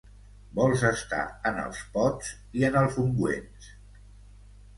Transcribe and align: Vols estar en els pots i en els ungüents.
Vols 0.59 0.85
estar 0.87 1.19
en 1.49 1.59
els 1.63 1.81
pots 1.99 2.31
i 2.63 2.67
en 2.71 2.79
els 2.83 2.99
ungüents. 3.05 3.71